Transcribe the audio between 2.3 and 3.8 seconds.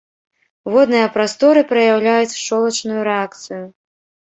шчолачную рэакцыю.